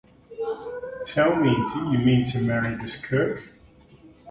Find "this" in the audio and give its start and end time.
2.75-2.97